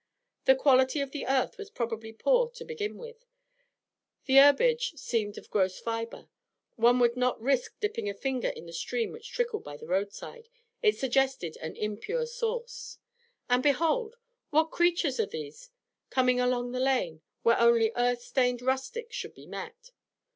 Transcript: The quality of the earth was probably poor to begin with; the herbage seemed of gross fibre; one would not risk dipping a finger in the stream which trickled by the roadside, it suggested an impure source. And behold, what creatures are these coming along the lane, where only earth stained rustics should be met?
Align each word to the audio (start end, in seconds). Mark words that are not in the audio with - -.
The 0.45 0.55
quality 0.55 0.99
of 0.99 1.11
the 1.11 1.27
earth 1.27 1.59
was 1.59 1.69
probably 1.69 2.11
poor 2.11 2.49
to 2.49 2.65
begin 2.65 2.97
with; 2.97 3.23
the 4.25 4.37
herbage 4.37 4.93
seemed 4.97 5.37
of 5.37 5.51
gross 5.51 5.77
fibre; 5.79 6.27
one 6.75 6.97
would 6.99 7.15
not 7.15 7.39
risk 7.39 7.79
dipping 7.79 8.09
a 8.09 8.15
finger 8.15 8.47
in 8.47 8.65
the 8.65 8.73
stream 8.73 9.11
which 9.11 9.31
trickled 9.31 9.63
by 9.63 9.77
the 9.77 9.85
roadside, 9.85 10.49
it 10.81 10.97
suggested 10.97 11.55
an 11.57 11.75
impure 11.75 12.25
source. 12.25 12.97
And 13.47 13.61
behold, 13.61 14.15
what 14.49 14.71
creatures 14.71 15.19
are 15.19 15.27
these 15.27 15.69
coming 16.09 16.39
along 16.39 16.71
the 16.71 16.79
lane, 16.79 17.21
where 17.43 17.59
only 17.59 17.91
earth 17.95 18.23
stained 18.23 18.63
rustics 18.63 19.15
should 19.15 19.35
be 19.35 19.45
met? 19.45 19.91